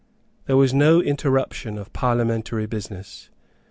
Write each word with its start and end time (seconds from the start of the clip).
There 0.45 0.57
was 0.57 0.73
no 0.73 0.99
interruption 0.99 1.77
of 1.77 1.93
parliamentary 1.93 2.65
business. 2.65 3.29